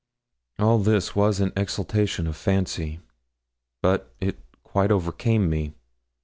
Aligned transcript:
All 0.57 0.79
this 0.79 1.15
was 1.15 1.39
an 1.41 1.53
exhalation 1.55 2.25
of 2.25 2.35
fancy, 2.35 3.01
but 3.83 4.11
it 4.19 4.39
quite 4.63 4.89
overcame 4.91 5.47
me. 5.47 5.75